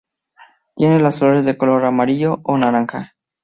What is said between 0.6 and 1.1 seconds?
Tiene